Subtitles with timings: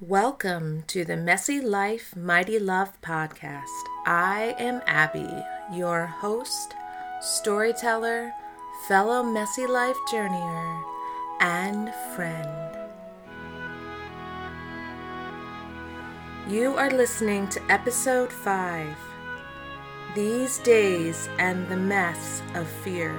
[0.00, 3.64] Welcome to the Messy Life, Mighty Love podcast.
[4.04, 5.26] I am Abby,
[5.72, 6.74] your host,
[7.22, 8.30] storyteller,
[8.88, 10.82] fellow Messy Life journeyer,
[11.40, 12.76] and friend.
[16.46, 18.94] You are listening to episode 5
[20.14, 23.18] These Days and the Mess of Fear.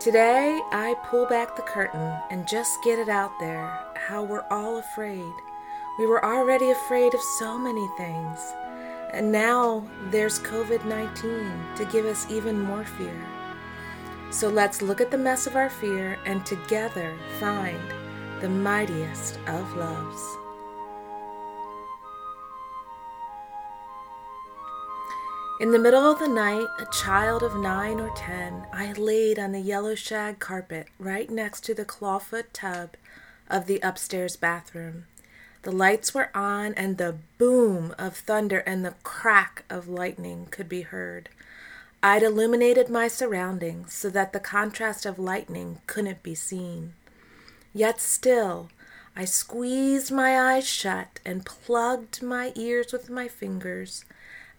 [0.00, 4.76] Today, I pull back the curtain and just get it out there how we're all
[4.76, 5.32] afraid.
[5.98, 8.38] We were already afraid of so many things.
[9.12, 13.26] And now there's COVID 19 to give us even more fear.
[14.30, 17.80] So let's look at the mess of our fear and together find
[18.40, 20.22] the mightiest of loves.
[25.58, 29.52] In the middle of the night, a child of nine or ten, I laid on
[29.52, 32.90] the yellow shag carpet right next to the clawfoot tub
[33.48, 35.04] of the upstairs bathroom.
[35.66, 40.68] The lights were on, and the boom of thunder and the crack of lightning could
[40.68, 41.28] be heard.
[42.04, 46.92] I'd illuminated my surroundings so that the contrast of lightning couldn't be seen.
[47.74, 48.70] Yet still,
[49.16, 54.04] I squeezed my eyes shut and plugged my ears with my fingers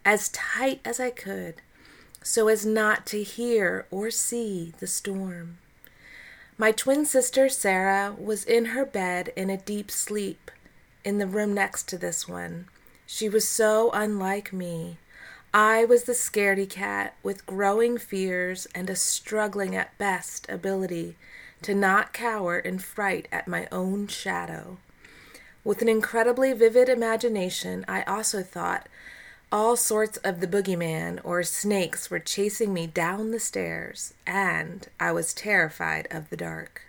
[0.04, 1.62] as tight as I could
[2.22, 5.56] so as not to hear or see the storm.
[6.58, 10.50] My twin sister Sarah was in her bed in a deep sleep
[11.04, 12.66] in the room next to this one.
[13.06, 14.98] She was so unlike me.
[15.54, 21.16] I was the scaredy cat with growing fears and a struggling at best ability
[21.62, 24.76] to not cower in fright at my own shadow.
[25.64, 28.88] With an incredibly vivid imagination, I also thought
[29.50, 35.12] all sorts of the boogeyman or snakes were chasing me down the stairs, and I
[35.12, 36.82] was terrified of the dark.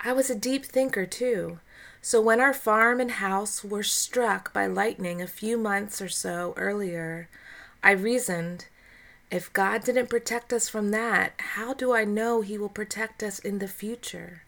[0.00, 1.58] I was a deep thinker, too.
[2.06, 6.54] So when our farm and house were struck by lightning a few months or so
[6.56, 7.28] earlier,
[7.82, 8.66] I reasoned
[9.28, 13.40] if God didn't protect us from that, how do I know He will protect us
[13.40, 14.42] in the future?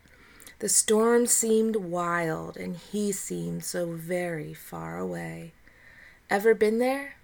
[0.60, 5.50] The storm seemed wild, and He seemed so very far away.
[6.30, 7.16] Ever been there?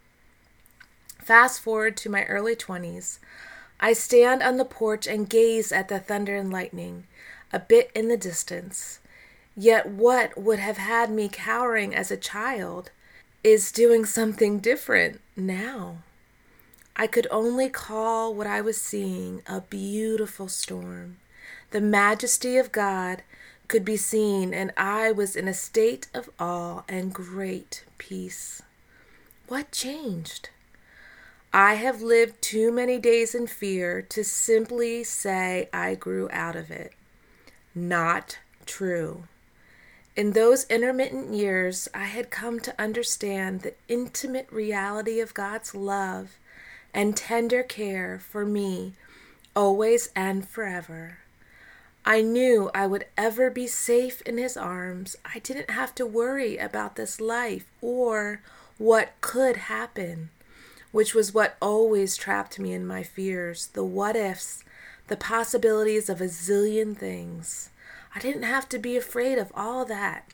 [1.20, 3.20] Fast forward to my early 20s.
[3.78, 7.06] I stand on the porch and gaze at the thunder and lightning,
[7.52, 8.98] a bit in the distance.
[9.56, 12.90] Yet what would have had me cowering as a child
[13.44, 15.98] is doing something different now.
[16.96, 21.18] I could only call what I was seeing a beautiful storm.
[21.70, 23.22] The majesty of God
[23.68, 28.62] could be seen, and I was in a state of awe and great peace.
[29.48, 30.50] What changed?
[31.52, 36.70] I have lived too many days in fear to simply say I grew out of
[36.70, 36.92] it.
[37.74, 39.24] Not true.
[40.16, 46.38] In those intermittent years, I had come to understand the intimate reality of God's love
[46.92, 48.92] and tender care for me,
[49.56, 51.18] always and forever.
[52.04, 55.16] I knew I would ever be safe in His arms.
[55.34, 58.40] I didn't have to worry about this life or
[58.78, 60.30] what could happen,
[60.92, 64.62] which was what always trapped me in my fears the what ifs,
[65.08, 67.70] the possibilities of a zillion things.
[68.14, 70.30] I didn't have to be afraid of all that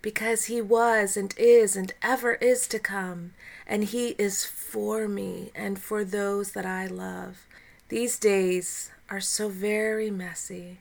[0.00, 3.32] because He was and is and ever is to come,
[3.66, 7.48] and He is for me and for those that I love.
[7.88, 10.78] These days are so very messy.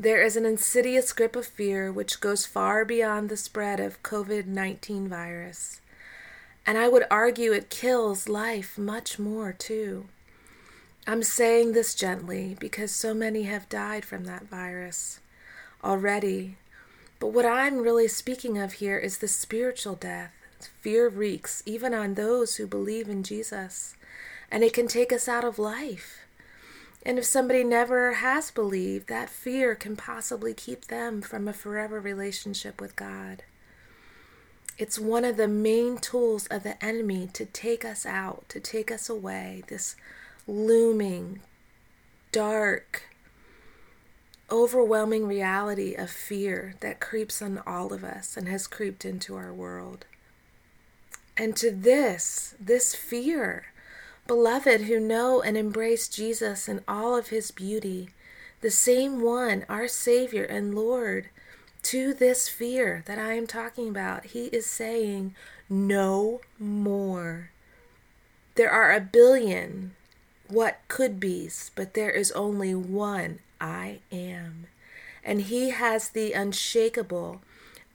[0.00, 4.46] There is an insidious grip of fear which goes far beyond the spread of COVID
[4.46, 5.80] 19 virus.
[6.66, 10.06] And I would argue it kills life much more, too.
[11.06, 15.20] I'm saying this gently because so many have died from that virus
[15.84, 16.56] already.
[17.18, 20.32] But what I'm really speaking of here is the spiritual death.
[20.80, 23.94] Fear wreaks even on those who believe in Jesus,
[24.50, 26.18] and it can take us out of life.
[27.04, 32.00] And if somebody never has believed, that fear can possibly keep them from a forever
[32.00, 33.42] relationship with God.
[34.78, 38.90] It's one of the main tools of the enemy to take us out, to take
[38.90, 39.64] us away.
[39.68, 39.96] This
[40.46, 41.40] looming,
[42.30, 43.02] dark,
[44.52, 49.52] overwhelming reality of fear that creeps on all of us and has creeped into our
[49.52, 50.04] world.
[51.36, 53.64] And to this, this fear,
[54.26, 58.10] beloved who know and embrace Jesus in all of his beauty,
[58.60, 61.30] the same one, our Savior and Lord,
[61.84, 65.34] to this fear that I am talking about, he is saying,
[65.68, 67.50] No more.
[68.54, 69.92] There are a billion
[70.46, 74.66] what could be's, but there is only one I am.
[75.22, 77.40] And He has the unshakable,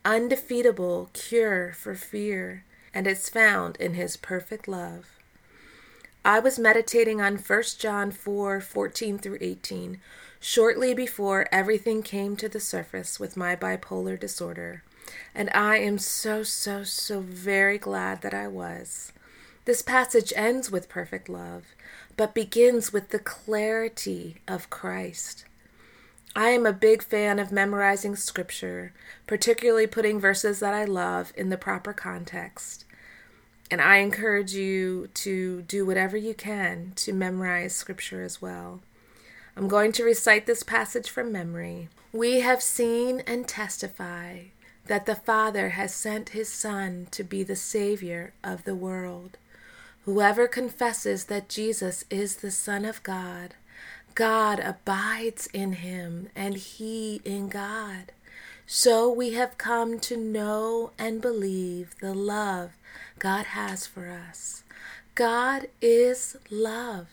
[0.05, 5.05] undefeatable cure for fear, and it's found in his perfect love.
[6.23, 9.99] I was meditating on 1 John 4 14 through 18
[10.39, 14.83] shortly before everything came to the surface with my bipolar disorder,
[15.35, 19.11] and I am so, so, so very glad that I was.
[19.65, 21.65] This passage ends with perfect love,
[22.15, 25.43] but begins with the clarity of Christ.
[26.37, 28.93] I am a big fan of memorizing scripture,
[29.25, 32.85] particularly putting verses that I love in the proper context.
[33.71, 38.81] And I encourage you to do whatever you can to memorize scripture as well.
[39.55, 41.89] I'm going to recite this passage from memory.
[42.13, 44.41] We have seen and testify
[44.85, 49.39] that the Father has sent his Son to be the Savior of the world.
[50.05, 53.55] Whoever confesses that Jesus is the Son of God,
[54.17, 58.11] God abides in him, and he in God.
[58.65, 62.71] So we have come to know and believe the love
[63.19, 64.63] God has for us.
[65.13, 67.09] God is love,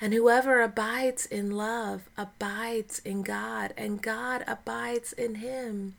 [0.00, 5.96] and whoever abides in love abides in God, and God abides in him.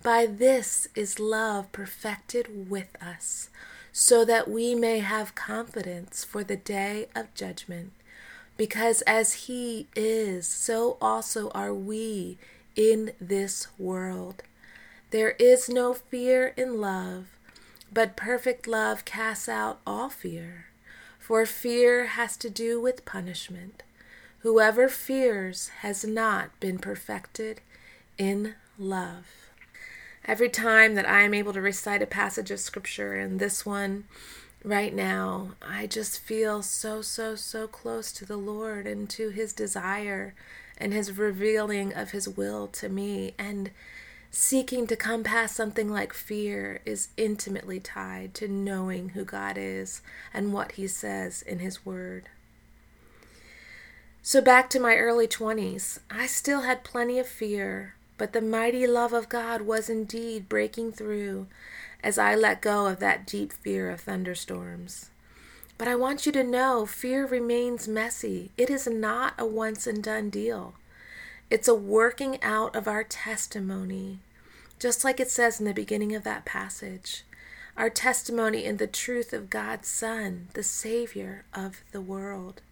[0.00, 3.50] By this is love perfected with us,
[3.90, 7.90] so that we may have confidence for the day of judgment
[8.56, 12.38] because as He is, so also are we
[12.76, 14.42] in this world.
[15.10, 17.26] There is no fear in love,
[17.92, 20.66] but perfect love casts out all fear,
[21.18, 23.82] for fear has to do with punishment.
[24.38, 27.60] Whoever fears has not been perfected
[28.18, 29.26] in love.
[30.24, 34.04] Every time that I am able to recite a passage of Scripture, and this one
[34.64, 39.52] right now, I just feel so, so, so close to the Lord and to His
[39.52, 40.34] desire
[40.78, 43.34] and His revealing of His will to me.
[43.38, 43.70] And
[44.30, 50.00] seeking to come past something like fear is intimately tied to knowing who God is
[50.32, 52.28] and what He says in His Word.
[54.22, 58.86] So, back to my early 20s, I still had plenty of fear, but the mighty
[58.86, 61.48] love of God was indeed breaking through
[62.02, 65.10] as I let go of that deep fear of thunderstorms.
[65.78, 68.50] But I want you to know fear remains messy.
[68.56, 70.74] It is not a once and done deal.
[71.50, 74.20] It's a working out of our testimony,
[74.78, 77.24] just like it says in the beginning of that passage.
[77.76, 82.62] Our testimony in the truth of God's Son, the Savior of the world.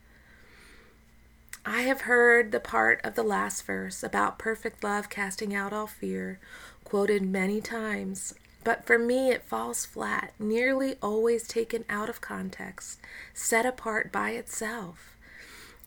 [1.64, 5.86] I have heard the part of the last verse about perfect love casting out all
[5.86, 6.38] fear
[6.84, 12.98] quoted many times, but for me, it falls flat, nearly always taken out of context,
[13.32, 15.16] set apart by itself.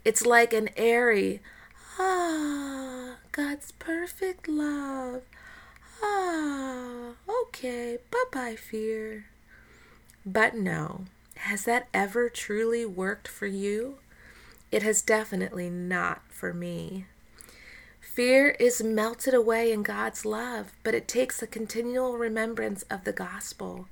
[0.04, 1.42] It's like an airy,
[2.00, 5.24] ah, God's perfect love.
[6.02, 7.12] Ah,
[7.44, 9.26] okay, bye bye, fear.
[10.26, 11.06] But no,
[11.38, 13.98] has that ever truly worked for you?
[14.72, 17.06] It has definitely not for me.
[18.14, 23.12] Fear is melted away in God's love, but it takes a continual remembrance of the
[23.12, 23.88] gospel,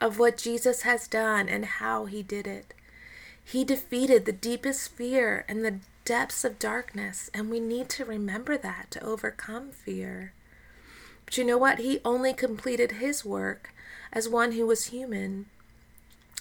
[0.00, 2.74] of what Jesus has done and how he did it.
[3.44, 8.58] He defeated the deepest fear and the depths of darkness, and we need to remember
[8.58, 10.32] that to overcome fear.
[11.24, 11.78] But you know what?
[11.78, 13.72] He only completed his work
[14.12, 15.46] as one who was human.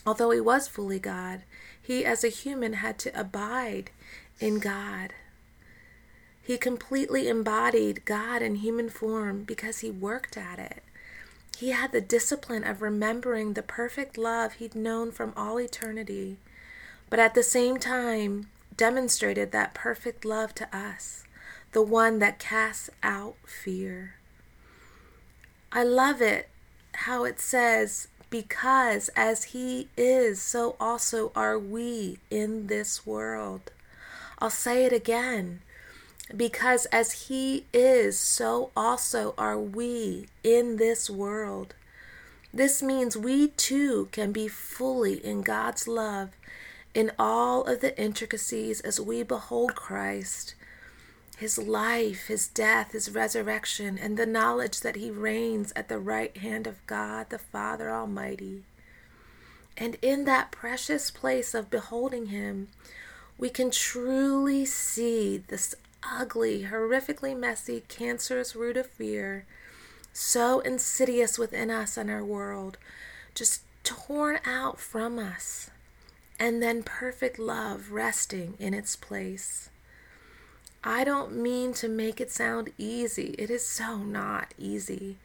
[0.03, 1.43] Although he was fully God,
[1.79, 3.91] he as a human had to abide
[4.39, 5.13] in God.
[6.49, 10.81] He completely embodied God in human form because he worked at it.
[11.59, 16.37] He had the discipline of remembering the perfect love he'd known from all eternity,
[17.07, 21.23] but at the same time demonstrated that perfect love to us,
[21.71, 24.15] the one that casts out fear.
[25.71, 26.49] I love it
[26.95, 33.71] how it says, because as he is, so also are we in this world.
[34.39, 35.61] I'll say it again
[36.35, 41.73] because as He is, so also are we in this world.
[42.53, 46.29] This means we too can be fully in God's love
[46.93, 50.55] in all of the intricacies as we behold Christ,
[51.37, 56.35] His life, His death, His resurrection, and the knowledge that He reigns at the right
[56.37, 58.63] hand of God the Father Almighty.
[59.77, 62.69] And in that precious place of beholding Him,
[63.37, 69.45] we can truly see this ugly, horrifically messy, cancerous root of fear,
[70.13, 72.77] so insidious within us and our world,
[73.35, 75.69] just torn out from us,
[76.39, 79.69] and then perfect love resting in its place.
[80.83, 83.35] I don't mean to make it sound easy.
[83.37, 85.17] It is so not easy.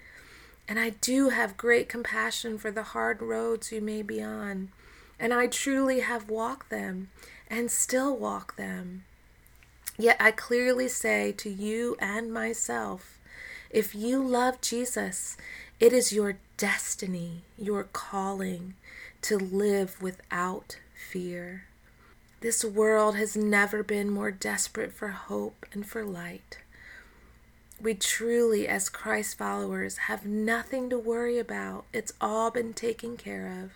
[0.66, 4.70] And I do have great compassion for the hard roads you may be on.
[5.18, 7.10] And I truly have walked them
[7.48, 9.04] and still walk them.
[9.96, 13.18] Yet I clearly say to you and myself
[13.70, 15.36] if you love Jesus,
[15.80, 18.74] it is your destiny, your calling
[19.22, 21.64] to live without fear.
[22.40, 26.58] This world has never been more desperate for hope and for light.
[27.80, 31.86] We truly, as Christ followers, have nothing to worry about.
[31.92, 33.72] It's all been taken care of.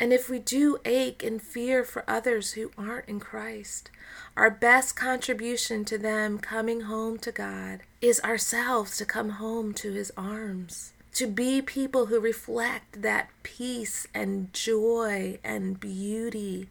[0.00, 3.90] And if we do ache and fear for others who aren't in Christ,
[4.36, 9.92] our best contribution to them coming home to God is ourselves to come home to
[9.92, 10.92] His arms.
[11.14, 16.68] To be people who reflect that peace and joy and beauty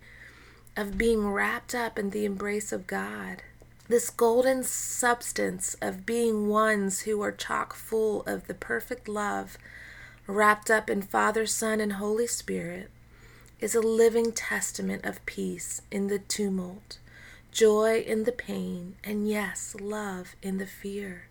[0.78, 3.42] of being wrapped up in the embrace of God.
[3.90, 9.58] This golden substance of being ones who are chock full of the perfect love
[10.28, 12.90] wrapped up in Father, Son, and Holy Spirit
[13.60, 17.00] is a living testament of peace in the tumult,
[17.52, 21.24] joy in the pain, and yes, love in the fear.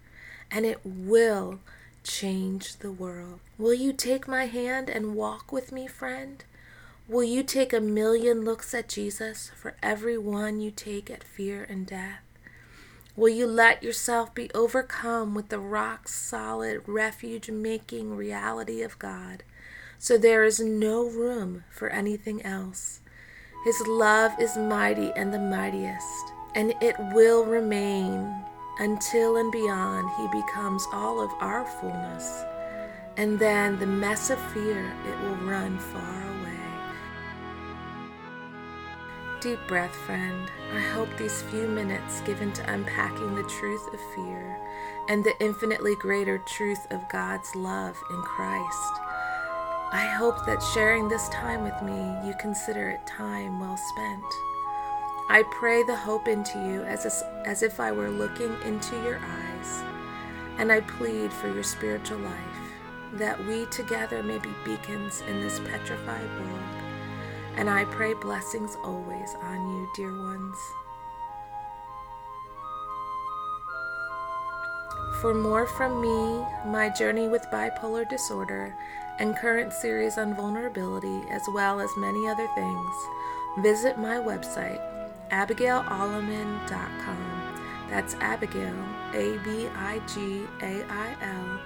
[0.50, 1.60] And it will
[2.02, 3.40] change the world.
[3.58, 6.44] Will you take my hand and walk with me, friend?
[7.08, 11.64] Will you take a million looks at Jesus for every one you take at fear
[11.68, 12.20] and death?
[13.14, 19.42] Will you let yourself be overcome with the rock solid, refuge making reality of God?
[19.98, 23.00] So there is no room for anything else.
[23.64, 28.32] His love is mighty and the mightiest, and it will remain
[28.78, 32.44] until and beyond he becomes all of our fullness.
[33.16, 36.52] And then the mess of fear, it will run far away.
[39.40, 40.50] Deep breath, friend.
[40.74, 44.58] I hope these few minutes given to unpacking the truth of fear
[45.08, 49.00] and the infinitely greater truth of God's love in Christ
[49.92, 54.24] I hope that sharing this time with me, you consider it time well spent.
[55.28, 59.82] I pray the hope into you as, as if I were looking into your eyes,
[60.58, 62.72] and I plead for your spiritual life,
[63.14, 66.62] that we together may be beacons in this petrified world.
[67.56, 70.56] And I pray blessings always on you, dear ones.
[75.20, 78.76] For more from me, my journey with bipolar disorder,
[79.18, 82.94] and current series on vulnerability, as well as many other things,
[83.58, 84.80] visit my website,
[85.30, 87.52] abigailalleman.com.
[87.88, 88.76] That's Abigail,
[89.14, 91.60] A B I G A I L,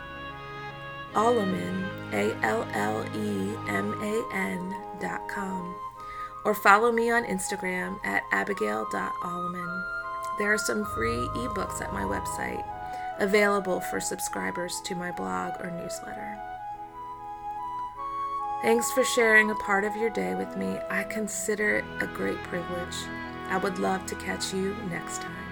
[1.14, 5.74] Alleman, A L L E M A N.com.
[6.44, 9.84] Or follow me on Instagram at abigail.alleman.
[10.38, 12.64] There are some free ebooks at my website
[13.18, 16.49] available for subscribers to my blog or newsletter.
[18.62, 20.78] Thanks for sharing a part of your day with me.
[20.90, 22.94] I consider it a great privilege.
[23.48, 25.49] I would love to catch you next time.